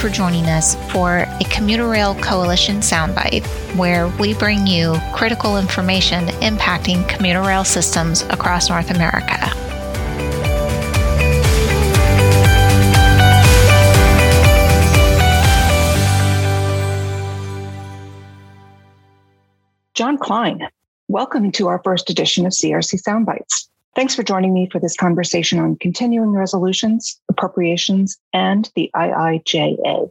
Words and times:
for 0.00 0.08
joining 0.08 0.46
us 0.46 0.76
for 0.90 1.26
a 1.40 1.44
Commuter 1.50 1.86
Rail 1.86 2.14
Coalition 2.14 2.76
soundbite, 2.76 3.44
where 3.76 4.08
we 4.18 4.32
bring 4.32 4.66
you 4.66 4.96
critical 5.12 5.58
information 5.58 6.28
impacting 6.40 7.06
commuter 7.06 7.42
rail 7.42 7.64
systems 7.64 8.22
across 8.30 8.70
North 8.70 8.90
America. 8.90 9.36
John 19.94 20.16
Cline, 20.16 20.66
welcome 21.08 21.52
to 21.52 21.68
our 21.68 21.82
first 21.84 22.08
edition 22.08 22.46
of 22.46 22.52
CRC 22.52 23.02
Soundbites. 23.06 23.69
Thanks 23.96 24.14
for 24.14 24.22
joining 24.22 24.54
me 24.54 24.68
for 24.70 24.78
this 24.78 24.96
conversation 24.96 25.58
on 25.58 25.76
continuing 25.76 26.30
resolutions, 26.30 27.20
appropriations, 27.28 28.16
and 28.32 28.70
the 28.76 28.88
IIJA. 28.94 30.10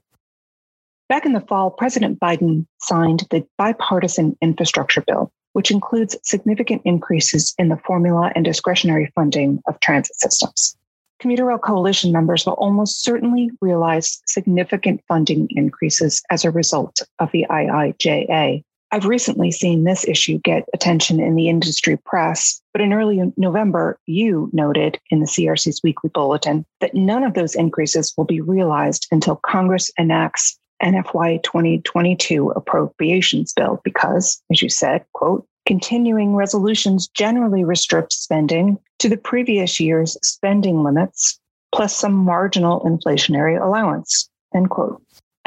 Back 1.07 1.25
in 1.25 1.33
the 1.33 1.41
fall, 1.41 1.71
President 1.71 2.19
Biden 2.19 2.67
signed 2.81 3.25
the 3.31 3.45
bipartisan 3.57 4.37
infrastructure 4.41 5.01
bill, 5.01 5.31
which 5.53 5.71
includes 5.71 6.17
significant 6.23 6.81
increases 6.83 7.55
in 7.57 7.69
the 7.69 7.77
formula 7.77 8.31
and 8.35 8.43
discretionary 8.43 9.11
funding 9.15 9.61
of 9.65 9.79
transit 9.79 10.15
systems. 10.17 10.77
Commuter 11.19 11.45
Rail 11.45 11.57
Coalition 11.57 12.11
members 12.11 12.45
will 12.45 12.53
almost 12.53 13.03
certainly 13.03 13.49
realize 13.61 14.21
significant 14.25 15.01
funding 15.07 15.47
increases 15.51 16.21
as 16.29 16.43
a 16.43 16.51
result 16.51 17.01
of 17.19 17.31
the 17.31 17.45
IIJA, 17.49 18.61
I've 18.91 19.05
recently 19.05 19.51
seen 19.51 19.83
this 19.83 20.07
issue 20.07 20.39
get 20.39 20.63
attention 20.73 21.19
in 21.19 21.35
the 21.35 21.47
industry 21.47 21.97
press, 21.97 22.59
but 22.73 22.81
in 22.81 22.91
early 22.91 23.21
November, 23.37 23.99
you 24.07 24.49
noted 24.51 24.99
in 25.11 25.19
the 25.19 25.27
CRC's 25.27 25.81
weekly 25.83 26.09
bulletin 26.11 26.65
that 26.81 26.95
none 26.95 27.23
of 27.23 27.35
those 27.35 27.53
increases 27.53 28.13
will 28.17 28.25
be 28.25 28.41
realized 28.41 29.07
until 29.11 29.35
Congress 29.35 29.91
enacts 29.99 30.57
an 30.81 31.01
FY 31.03 31.37
2022 31.43 32.49
appropriations 32.51 33.53
bill 33.53 33.79
because, 33.83 34.41
as 34.51 34.61
you 34.61 34.69
said, 34.69 35.05
quote, 35.13 35.45
continuing 35.67 36.35
resolutions 36.35 37.07
generally 37.09 37.63
restrict 37.63 38.13
spending 38.13 38.79
to 38.97 39.07
the 39.07 39.17
previous 39.17 39.79
year's 39.79 40.17
spending 40.23 40.83
limits 40.83 41.39
plus 41.75 41.95
some 41.95 42.13
marginal 42.13 42.79
inflationary 42.81 43.61
allowance, 43.61 44.29
end 44.55 44.69
quote. 44.71 44.99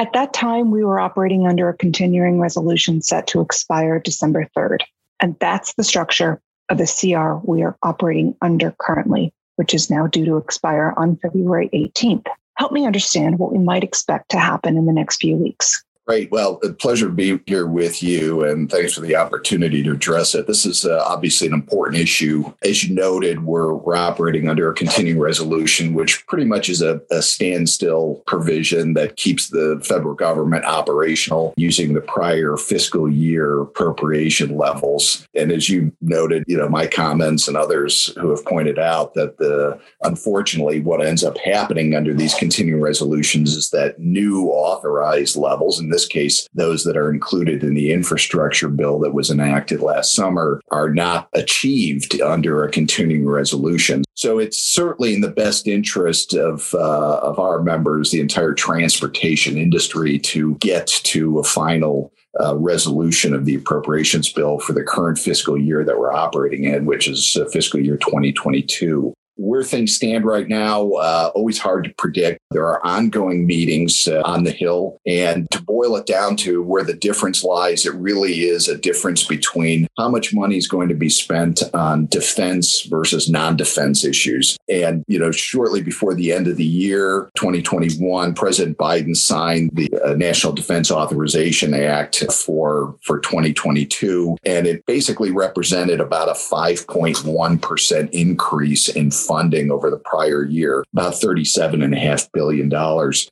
At 0.03 0.11
that 0.11 0.33
time, 0.33 0.69
we 0.69 0.83
were 0.83 0.99
operating 0.99 1.47
under 1.47 1.69
a 1.69 1.77
continuing 1.77 2.37
resolution 2.37 3.01
set 3.01 3.25
to 3.27 3.39
expire 3.39 4.01
December 4.01 4.49
3rd. 4.53 4.79
And 5.21 5.37
that's 5.39 5.75
the 5.75 5.83
structure 5.85 6.41
of 6.67 6.77
the 6.77 6.83
CR 6.83 7.39
we 7.49 7.63
are 7.63 7.77
operating 7.83 8.35
under 8.41 8.75
currently, 8.79 9.33
which 9.55 9.73
is 9.73 9.89
now 9.89 10.07
due 10.07 10.25
to 10.25 10.35
expire 10.35 10.93
on 10.97 11.15
February 11.21 11.69
18th. 11.73 12.25
Help 12.57 12.73
me 12.73 12.85
understand 12.85 13.39
what 13.39 13.53
we 13.53 13.59
might 13.59 13.85
expect 13.85 14.27
to 14.31 14.39
happen 14.39 14.75
in 14.75 14.87
the 14.87 14.91
next 14.91 15.21
few 15.21 15.37
weeks. 15.37 15.81
Great. 16.05 16.29
Well, 16.31 16.59
a 16.63 16.73
pleasure 16.73 17.05
to 17.05 17.13
be 17.13 17.39
here 17.45 17.65
with 17.65 18.03
you, 18.03 18.43
and 18.43 18.69
thanks 18.69 18.93
for 18.93 18.99
the 18.99 19.15
opportunity 19.15 19.81
to 19.83 19.91
address 19.91 20.35
it. 20.35 20.47
This 20.47 20.65
is 20.65 20.83
uh, 20.83 21.01
obviously 21.05 21.47
an 21.47 21.53
important 21.53 22.01
issue. 22.01 22.51
As 22.61 22.83
you 22.83 22.93
noted, 22.93 23.45
we're, 23.45 23.73
we're 23.73 23.95
operating 23.95 24.49
under 24.49 24.69
a 24.69 24.75
continuing 24.75 25.21
resolution, 25.21 25.93
which 25.93 26.27
pretty 26.27 26.43
much 26.43 26.67
is 26.67 26.81
a, 26.81 27.01
a 27.09 27.21
standstill 27.21 28.21
provision 28.27 28.95
that 28.95 29.15
keeps 29.15 29.47
the 29.47 29.81
federal 29.87 30.13
government 30.13 30.65
operational 30.65 31.53
using 31.55 31.93
the 31.93 32.01
prior 32.01 32.57
fiscal 32.57 33.09
year 33.09 33.61
appropriation 33.61 34.57
levels. 34.57 35.25
And 35.33 35.53
as 35.53 35.69
you 35.69 35.93
noted, 36.01 36.43
you 36.47 36.57
know, 36.57 36.67
my 36.67 36.85
comments 36.85 37.47
and 37.47 37.55
others 37.55 38.07
who 38.19 38.29
have 38.31 38.43
pointed 38.43 38.77
out 38.77 39.13
that 39.13 39.37
the 39.37 39.79
unfortunately 40.01 40.81
what 40.81 41.05
ends 41.05 41.23
up 41.23 41.37
happening 41.37 41.95
under 41.95 42.13
these 42.13 42.33
continuing 42.33 42.81
resolutions 42.81 43.55
is 43.55 43.69
that 43.69 43.99
new 43.99 44.49
authorized 44.49 45.37
levels, 45.37 45.79
and 45.79 45.92
this 45.93 46.05
case, 46.05 46.47
those 46.53 46.83
that 46.83 46.97
are 46.97 47.11
included 47.11 47.63
in 47.63 47.73
the 47.73 47.93
infrastructure 47.93 48.67
bill 48.67 48.99
that 48.99 49.13
was 49.13 49.29
enacted 49.29 49.81
last 49.81 50.13
summer, 50.13 50.59
are 50.71 50.89
not 50.89 51.29
achieved 51.33 52.19
under 52.21 52.63
a 52.63 52.71
continuing 52.71 53.27
resolution. 53.27 54.03
So 54.15 54.39
it's 54.39 54.61
certainly 54.61 55.13
in 55.13 55.21
the 55.21 55.29
best 55.29 55.67
interest 55.67 56.33
of, 56.33 56.73
uh, 56.73 57.17
of 57.19 57.39
our 57.39 57.61
members, 57.61 58.11
the 58.11 58.21
entire 58.21 58.53
transportation 58.53 59.57
industry, 59.57 60.19
to 60.19 60.55
get 60.55 60.87
to 60.87 61.39
a 61.39 61.43
final 61.43 62.11
uh, 62.43 62.55
resolution 62.55 63.33
of 63.33 63.45
the 63.45 63.55
appropriations 63.55 64.31
bill 64.31 64.59
for 64.59 64.73
the 64.73 64.83
current 64.83 65.19
fiscal 65.19 65.57
year 65.57 65.83
that 65.83 65.99
we're 65.99 66.11
operating 66.11 66.63
in, 66.63 66.85
which 66.85 67.07
is 67.07 67.37
uh, 67.39 67.45
fiscal 67.49 67.79
year 67.79 67.97
2022 67.97 69.13
where 69.35 69.63
things 69.63 69.95
stand 69.95 70.25
right 70.25 70.47
now, 70.47 70.91
uh, 70.91 71.31
always 71.35 71.57
hard 71.57 71.83
to 71.85 71.93
predict. 71.97 72.39
There 72.51 72.67
are 72.67 72.85
ongoing 72.85 73.45
meetings 73.45 74.07
uh, 74.07 74.21
on 74.25 74.43
the 74.43 74.51
Hill. 74.51 74.99
And 75.05 75.49
to 75.51 75.61
boil 75.61 75.95
it 75.95 76.05
down 76.05 76.35
to 76.37 76.61
where 76.61 76.83
the 76.83 76.93
difference 76.93 77.43
lies, 77.43 77.85
it 77.85 77.93
really 77.95 78.41
is 78.41 78.67
a 78.67 78.77
difference 78.77 79.23
between 79.25 79.87
how 79.97 80.09
much 80.09 80.33
money 80.33 80.57
is 80.57 80.67
going 80.67 80.89
to 80.89 80.95
be 80.95 81.09
spent 81.09 81.63
on 81.73 82.07
defense 82.07 82.81
versus 82.83 83.29
non 83.29 83.57
defense 83.57 84.05
issues. 84.05 84.57
And, 84.69 85.03
you 85.07 85.19
know, 85.19 85.31
shortly 85.31 85.81
before 85.81 86.13
the 86.13 86.31
end 86.31 86.47
of 86.47 86.57
the 86.57 86.65
year, 86.65 87.31
2021, 87.35 88.33
President 88.33 88.77
Biden 88.77 89.15
signed 89.15 89.71
the 89.73 89.89
uh, 90.03 90.13
National 90.13 90.53
Defense 90.53 90.91
Authorization 90.91 91.73
Act 91.73 92.31
for, 92.31 92.95
for 93.03 93.19
2022. 93.19 94.37
And 94.45 94.67
it 94.67 94.85
basically 94.85 95.31
represented 95.31 95.99
about 95.99 96.29
a 96.29 96.33
5.1% 96.33 98.09
increase 98.11 98.89
in 98.89 99.11
funding 99.27 99.71
over 99.71 99.89
the 99.89 99.97
prior 99.97 100.45
year, 100.45 100.85
about 100.93 101.13
$37.5 101.13 102.31
billion. 102.31 102.69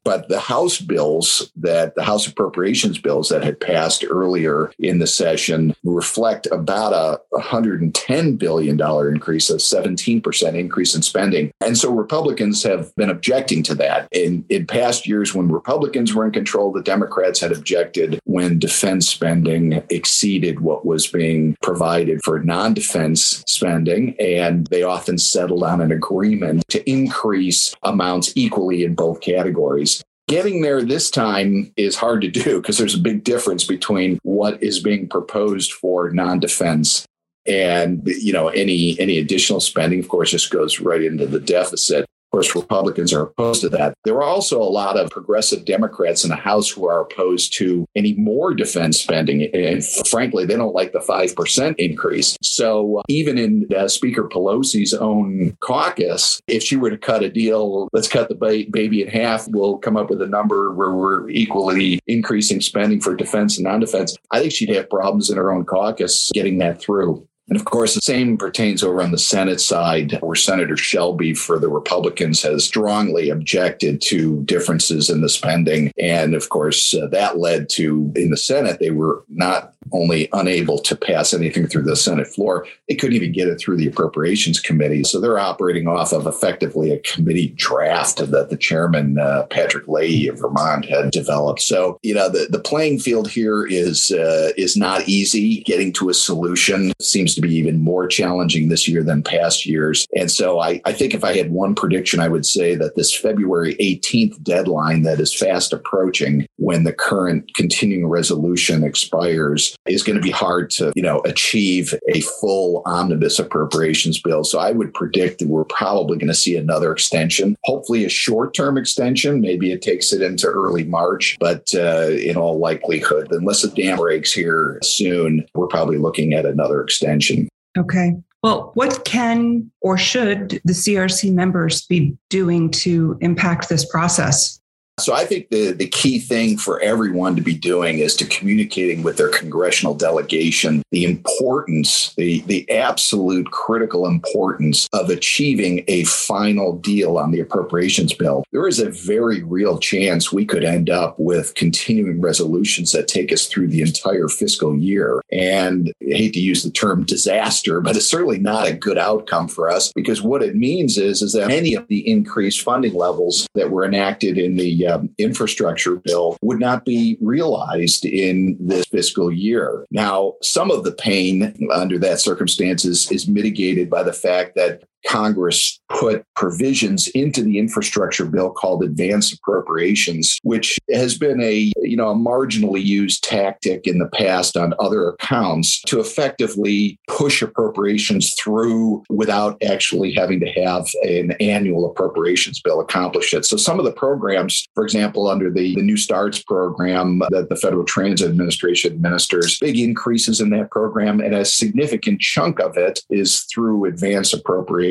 But 0.03 0.29
the 0.29 0.39
House 0.39 0.79
bills 0.79 1.51
that 1.55 1.95
the 1.95 2.03
House 2.03 2.27
appropriations 2.27 2.99
bills 2.99 3.29
that 3.29 3.43
had 3.43 3.59
passed 3.59 4.03
earlier 4.07 4.71
in 4.79 4.99
the 4.99 5.07
session 5.07 5.75
reflect 5.83 6.47
about 6.51 6.93
a 6.93 7.19
$110 7.37 8.37
billion 8.37 8.79
increase, 8.79 9.49
a 9.49 9.55
17% 9.55 10.55
increase 10.55 10.95
in 10.95 11.01
spending. 11.01 11.51
And 11.61 11.77
so 11.77 11.91
Republicans 11.91 12.63
have 12.63 12.95
been 12.95 13.09
objecting 13.09 13.63
to 13.63 13.75
that. 13.75 14.07
In, 14.11 14.45
in 14.49 14.67
past 14.67 15.07
years, 15.07 15.33
when 15.33 15.51
Republicans 15.51 16.13
were 16.13 16.25
in 16.25 16.31
control, 16.31 16.71
the 16.71 16.81
Democrats 16.81 17.39
had 17.39 17.51
objected 17.51 18.19
when 18.25 18.59
defense 18.59 19.07
spending 19.09 19.83
exceeded 19.89 20.59
what 20.59 20.85
was 20.85 21.07
being 21.07 21.55
provided 21.61 22.21
for 22.23 22.39
non 22.39 22.73
defense 22.73 23.43
spending. 23.47 24.15
And 24.19 24.67
they 24.67 24.83
often 24.83 25.17
settled 25.17 25.63
on 25.63 25.80
an 25.81 25.91
agreement 25.91 26.63
to 26.69 26.89
increase 26.89 27.73
amounts 27.83 28.33
equally 28.35 28.83
in 28.83 28.95
both 28.95 29.21
categories. 29.21 30.03
Getting 30.27 30.61
there 30.61 30.81
this 30.81 31.11
time 31.11 31.73
is 31.75 31.95
hard 31.95 32.21
to 32.21 32.29
do 32.29 32.61
because 32.61 32.77
there's 32.77 32.95
a 32.95 32.99
big 32.99 33.23
difference 33.23 33.65
between 33.65 34.19
what 34.23 34.61
is 34.63 34.79
being 34.79 35.07
proposed 35.09 35.73
for 35.73 36.09
non-defense 36.11 37.05
and 37.47 38.03
you 38.05 38.31
know 38.31 38.49
any 38.49 38.99
any 38.99 39.17
additional 39.17 39.59
spending 39.59 39.99
of 39.99 40.07
course 40.07 40.29
just 40.29 40.51
goes 40.51 40.79
right 40.79 41.01
into 41.01 41.25
the 41.25 41.39
deficit 41.39 42.05
of 42.31 42.37
course, 42.37 42.55
Republicans 42.55 43.11
are 43.11 43.23
opposed 43.23 43.59
to 43.59 43.67
that. 43.67 43.93
There 44.05 44.15
are 44.15 44.23
also 44.23 44.61
a 44.61 44.63
lot 44.63 44.97
of 44.97 45.09
progressive 45.09 45.65
Democrats 45.65 46.23
in 46.23 46.29
the 46.29 46.37
House 46.37 46.69
who 46.69 46.87
are 46.87 47.01
opposed 47.01 47.51
to 47.57 47.85
any 47.93 48.13
more 48.13 48.53
defense 48.53 49.01
spending. 49.01 49.53
And 49.53 49.83
frankly, 50.07 50.45
they 50.45 50.55
don't 50.55 50.73
like 50.73 50.93
the 50.93 50.99
5% 50.99 51.75
increase. 51.77 52.37
So 52.41 52.99
uh, 52.99 53.01
even 53.09 53.37
in 53.37 53.67
uh, 53.75 53.89
Speaker 53.89 54.29
Pelosi's 54.29 54.93
own 54.93 55.57
caucus, 55.59 56.41
if 56.47 56.63
she 56.63 56.77
were 56.77 56.89
to 56.89 56.97
cut 56.97 57.21
a 57.21 57.29
deal, 57.29 57.89
let's 57.91 58.07
cut 58.07 58.29
the 58.29 58.35
ba- 58.35 58.63
baby 58.71 59.01
in 59.01 59.09
half, 59.09 59.49
we'll 59.49 59.77
come 59.79 59.97
up 59.97 60.09
with 60.09 60.21
a 60.21 60.27
number 60.27 60.71
where 60.71 60.93
we're 60.93 61.29
equally 61.29 61.99
increasing 62.07 62.61
spending 62.61 63.01
for 63.01 63.13
defense 63.13 63.57
and 63.57 63.65
non 63.65 63.81
defense. 63.81 64.15
I 64.31 64.39
think 64.39 64.53
she'd 64.53 64.73
have 64.73 64.89
problems 64.89 65.29
in 65.29 65.35
her 65.35 65.51
own 65.51 65.65
caucus 65.65 66.31
getting 66.33 66.59
that 66.59 66.81
through. 66.81 67.27
And 67.51 67.59
of 67.59 67.65
course, 67.65 67.95
the 67.95 68.01
same 68.01 68.37
pertains 68.37 68.81
over 68.81 69.03
on 69.03 69.11
the 69.11 69.17
Senate 69.17 69.59
side, 69.59 70.17
where 70.21 70.37
Senator 70.37 70.77
Shelby 70.77 71.33
for 71.33 71.59
the 71.59 71.67
Republicans 71.67 72.41
has 72.43 72.63
strongly 72.63 73.29
objected 73.29 74.01
to 74.03 74.41
differences 74.43 75.09
in 75.09 75.19
the 75.19 75.27
spending. 75.27 75.91
And 75.99 76.33
of 76.33 76.47
course, 76.47 76.93
uh, 76.93 77.07
that 77.07 77.39
led 77.39 77.67
to 77.71 78.09
in 78.15 78.29
the 78.29 78.37
Senate, 78.37 78.79
they 78.79 78.91
were 78.91 79.25
not 79.27 79.73
only 79.93 80.29
unable 80.33 80.79
to 80.79 80.95
pass 80.95 81.33
anything 81.33 81.67
through 81.67 81.83
the 81.83 81.95
Senate 81.95 82.27
floor, 82.27 82.65
they 82.87 82.95
couldn't 82.95 83.15
even 83.15 83.31
get 83.31 83.47
it 83.47 83.59
through 83.59 83.77
the 83.77 83.87
Appropriations 83.87 84.59
Committee. 84.59 85.03
So 85.03 85.19
they're 85.19 85.39
operating 85.39 85.87
off 85.87 86.13
of 86.13 86.27
effectively 86.27 86.91
a 86.91 86.99
committee 86.99 87.49
draft 87.49 88.17
that 88.17 88.49
the 88.49 88.57
chairman, 88.57 89.19
uh, 89.19 89.43
Patrick 89.49 89.87
Leahy 89.87 90.27
of 90.27 90.39
Vermont, 90.39 90.85
had 90.85 91.11
developed. 91.11 91.61
So, 91.61 91.99
you 92.01 92.13
know, 92.13 92.29
the, 92.29 92.47
the 92.49 92.59
playing 92.59 92.99
field 92.99 93.29
here 93.29 93.65
is, 93.65 94.11
uh, 94.11 94.51
is 94.57 94.77
not 94.77 95.07
easy. 95.07 95.61
Getting 95.61 95.93
to 95.93 96.09
a 96.09 96.13
solution 96.13 96.93
seems 97.01 97.35
to 97.35 97.41
be 97.41 97.53
even 97.55 97.79
more 97.79 98.07
challenging 98.07 98.69
this 98.69 98.87
year 98.87 99.03
than 99.03 99.23
past 99.23 99.65
years. 99.65 100.07
And 100.15 100.31
so 100.31 100.59
I, 100.59 100.81
I 100.85 100.93
think 100.93 101.13
if 101.13 101.23
I 101.23 101.35
had 101.35 101.51
one 101.51 101.75
prediction, 101.75 102.19
I 102.19 102.27
would 102.27 102.45
say 102.45 102.75
that 102.75 102.95
this 102.95 103.15
February 103.15 103.75
18th 103.75 104.41
deadline 104.43 105.03
that 105.03 105.19
is 105.19 105.33
fast 105.33 105.73
approaching 105.73 106.47
when 106.57 106.83
the 106.83 106.93
current 106.93 107.53
continuing 107.55 108.07
resolution 108.07 108.83
expires 108.83 109.75
is 109.87 110.03
going 110.03 110.15
to 110.15 110.21
be 110.21 110.31
hard 110.31 110.69
to, 110.71 110.91
you 110.95 111.01
know, 111.01 111.19
achieve 111.25 111.93
a 112.09 112.21
full 112.21 112.83
omnibus 112.85 113.39
appropriations 113.39 114.21
bill. 114.21 114.43
So 114.43 114.59
I 114.59 114.71
would 114.71 114.93
predict 114.93 115.39
that 115.39 115.47
we're 115.47 115.65
probably 115.65 116.17
going 116.17 116.27
to 116.27 116.33
see 116.33 116.55
another 116.55 116.91
extension, 116.91 117.55
hopefully 117.63 118.05
a 118.05 118.09
short 118.09 118.53
term 118.53 118.77
extension. 118.77 119.41
Maybe 119.41 119.71
it 119.71 119.81
takes 119.81 120.13
it 120.13 120.21
into 120.21 120.47
early 120.47 120.83
March, 120.83 121.37
but 121.39 121.67
uh, 121.73 122.09
in 122.11 122.37
all 122.37 122.59
likelihood, 122.59 123.29
unless 123.31 123.63
the 123.63 123.69
dam 123.69 123.97
breaks 123.97 124.31
here 124.31 124.79
soon, 124.83 125.45
we're 125.55 125.67
probably 125.67 125.97
looking 125.97 126.33
at 126.33 126.45
another 126.45 126.81
extension. 126.81 127.49
Okay. 127.77 128.13
Well, 128.43 128.71
what 128.73 129.05
can 129.05 129.69
or 129.81 129.97
should 129.97 130.61
the 130.65 130.73
CRC 130.73 131.31
members 131.31 131.85
be 131.85 132.17
doing 132.29 132.71
to 132.71 133.17
impact 133.21 133.69
this 133.69 133.85
process? 133.85 134.59
So 134.99 135.13
I 135.13 135.25
think 135.25 135.49
the, 135.49 135.71
the 135.71 135.87
key 135.87 136.19
thing 136.19 136.57
for 136.57 136.79
everyone 136.81 137.35
to 137.35 137.41
be 137.41 137.55
doing 137.55 137.99
is 137.99 138.15
to 138.17 138.25
communicating 138.25 139.01
with 139.01 139.17
their 139.17 139.29
congressional 139.29 139.95
delegation 139.95 140.83
the 140.91 141.05
importance, 141.05 142.13
the, 142.15 142.41
the 142.41 142.69
absolute 142.69 143.49
critical 143.51 144.05
importance 144.05 144.87
of 144.93 145.09
achieving 145.09 145.83
a 145.87 146.03
final 146.03 146.77
deal 146.77 147.17
on 147.17 147.31
the 147.31 147.39
appropriations 147.39 148.13
bill. 148.13 148.43
There 148.51 148.67
is 148.67 148.79
a 148.79 148.91
very 148.91 149.41
real 149.41 149.79
chance 149.79 150.31
we 150.31 150.45
could 150.45 150.63
end 150.63 150.89
up 150.89 151.15
with 151.17 151.55
continuing 151.55 152.21
resolutions 152.21 152.91
that 152.91 153.07
take 153.07 153.33
us 153.33 153.47
through 153.47 153.69
the 153.69 153.81
entire 153.81 154.27
fiscal 154.27 154.77
year. 154.77 155.21
And 155.31 155.91
I 156.01 156.13
hate 156.13 156.33
to 156.33 156.39
use 156.39 156.63
the 156.63 156.71
term 156.71 157.05
disaster, 157.05 157.81
but 157.81 157.95
it's 157.95 158.09
certainly 158.09 158.39
not 158.39 158.67
a 158.67 158.73
good 158.73 158.97
outcome 158.97 159.47
for 159.47 159.69
us 159.69 159.91
because 159.93 160.21
what 160.21 160.43
it 160.43 160.55
means 160.55 160.97
is, 160.97 161.21
is 161.21 161.33
that 161.33 161.47
many 161.47 161.73
of 161.73 161.87
the 161.87 162.07
increased 162.07 162.61
funding 162.61 162.93
levels 162.93 163.47
that 163.55 163.71
were 163.71 163.85
enacted 163.85 164.37
in 164.37 164.57
the 164.57 164.80
um, 164.87 165.09
infrastructure 165.17 165.95
bill 165.95 166.37
would 166.41 166.59
not 166.59 166.85
be 166.85 167.17
realized 167.21 168.05
in 168.05 168.57
this 168.59 168.85
fiscal 168.85 169.31
year. 169.31 169.85
Now, 169.91 170.33
some 170.41 170.71
of 170.71 170.83
the 170.83 170.91
pain 170.91 171.55
under 171.73 171.97
that 171.99 172.19
circumstances 172.19 173.11
is 173.11 173.27
mitigated 173.27 173.89
by 173.89 174.03
the 174.03 174.13
fact 174.13 174.55
that 174.55 174.83
Congress 175.07 175.79
put 175.89 176.25
provisions 176.35 177.07
into 177.09 177.43
the 177.43 177.59
infrastructure 177.59 178.25
bill 178.25 178.51
called 178.51 178.83
advanced 178.83 179.33
appropriations, 179.33 180.39
which 180.43 180.79
has 180.93 181.17
been 181.17 181.41
a 181.41 181.71
you 181.77 181.97
know 181.97 182.09
a 182.09 182.15
marginally 182.15 182.83
used 182.83 183.23
tactic 183.23 183.87
in 183.87 183.99
the 183.99 184.07
past 184.07 184.55
on 184.55 184.73
other 184.79 185.09
accounts 185.09 185.81
to 185.83 185.99
effectively 185.99 186.99
push 187.07 187.41
appropriations 187.41 188.33
through 188.41 189.03
without 189.09 189.61
actually 189.63 190.13
having 190.13 190.39
to 190.39 190.49
have 190.51 190.87
an 191.03 191.31
annual 191.39 191.89
appropriations 191.89 192.61
bill 192.61 192.79
accomplish 192.79 193.33
it. 193.33 193.45
So 193.45 193.57
some 193.57 193.79
of 193.79 193.85
the 193.85 193.91
programs, 193.91 194.67
for 194.73 194.83
example, 194.83 195.27
under 195.27 195.51
the, 195.51 195.75
the 195.75 195.81
New 195.81 195.97
Starts 195.97 196.41
program 196.43 197.21
that 197.29 197.49
the 197.49 197.55
Federal 197.55 197.83
Transit 197.83 198.29
Administration 198.29 198.93
administers, 198.93 199.57
big 199.59 199.77
increases 199.77 200.39
in 200.39 200.49
that 200.51 200.71
program, 200.71 201.19
and 201.19 201.35
a 201.35 201.45
significant 201.45 202.21
chunk 202.21 202.59
of 202.59 202.77
it 202.77 202.99
is 203.09 203.41
through 203.53 203.85
advanced 203.85 204.33
appropriations 204.33 204.90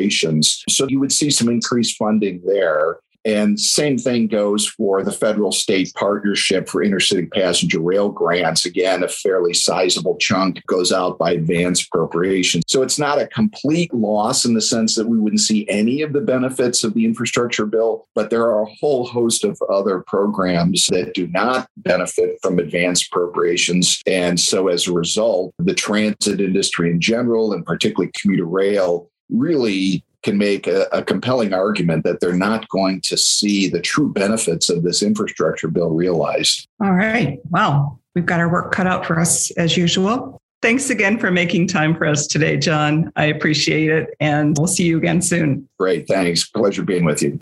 So 0.69 0.87
you 0.87 0.99
would 0.99 1.11
see 1.11 1.29
some 1.29 1.49
increased 1.49 1.97
funding 1.97 2.41
there. 2.45 2.99
And 3.23 3.59
same 3.59 3.97
thing 3.97 4.27
goes 4.27 4.67
for 4.67 5.03
the 5.03 5.11
federal 5.11 5.51
state 5.51 5.93
partnership 5.93 6.67
for 6.67 6.83
intercity 6.83 7.31
passenger 7.31 7.79
rail 7.79 8.09
grants. 8.09 8.65
Again, 8.65 9.03
a 9.03 9.07
fairly 9.07 9.53
sizable 9.53 10.17
chunk 10.17 10.65
goes 10.65 10.91
out 10.91 11.19
by 11.19 11.33
advance 11.33 11.85
appropriation. 11.85 12.61
So 12.67 12.81
it's 12.81 12.97
not 12.97 13.21
a 13.21 13.27
complete 13.27 13.93
loss 13.93 14.43
in 14.43 14.55
the 14.55 14.61
sense 14.61 14.95
that 14.95 15.07
we 15.07 15.19
wouldn't 15.19 15.41
see 15.41 15.69
any 15.69 16.01
of 16.01 16.13
the 16.13 16.21
benefits 16.21 16.83
of 16.83 16.95
the 16.95 17.05
infrastructure 17.05 17.67
bill, 17.67 18.07
but 18.15 18.31
there 18.31 18.43
are 18.43 18.63
a 18.63 18.73
whole 18.79 19.05
host 19.05 19.43
of 19.43 19.61
other 19.69 19.99
programs 20.07 20.87
that 20.87 21.13
do 21.13 21.27
not 21.27 21.67
benefit 21.77 22.39
from 22.41 22.57
advance 22.57 23.05
appropriations. 23.05 24.01
And 24.07 24.39
so 24.39 24.67
as 24.67 24.87
a 24.87 24.93
result, 24.93 25.53
the 25.59 25.75
transit 25.75 26.41
industry 26.41 26.89
in 26.89 26.99
general, 26.99 27.53
and 27.53 27.63
particularly 27.65 28.11
commuter 28.19 28.45
rail, 28.45 29.10
really 29.31 30.03
can 30.23 30.37
make 30.37 30.67
a, 30.67 30.87
a, 30.91 31.01
compelling 31.03 31.51
argument 31.53 32.03
that 32.03 32.19
they're 32.19 32.35
not 32.35 32.69
going 32.69 33.01
to 33.01 33.17
see 33.17 33.67
the 33.67 33.81
true 33.81 34.11
benefits 34.11 34.69
of 34.69 34.83
this 34.83 35.01
infrastructure 35.01 35.67
bill 35.67 35.89
realized. 35.89 36.67
All 36.79 36.93
right. 36.93 37.39
Well, 37.49 37.99
we've 38.13 38.25
got 38.25 38.39
our 38.39 38.51
work 38.51 38.71
cut 38.71 38.85
out 38.85 39.05
for 39.05 39.19
us 39.19 39.49
as 39.51 39.75
usual. 39.75 40.39
Thanks 40.61 40.91
again 40.91 41.17
for 41.17 41.31
making 41.31 41.67
time 41.67 41.95
for 41.95 42.05
us 42.05 42.27
today, 42.27 42.55
John. 42.57 43.11
I 43.15 43.25
appreciate 43.25 43.89
it. 43.89 44.09
And 44.19 44.55
we'll 44.59 44.67
see 44.67 44.83
you 44.85 44.97
again 44.97 45.21
soon. 45.23 45.67
Great. 45.79 46.07
Thanks. 46.07 46.47
Pleasure 46.47 46.83
being 46.83 47.03
with 47.03 47.23
you. 47.23 47.39